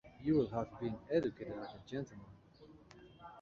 [0.23, 2.25] You'll have been educated like a gentleman?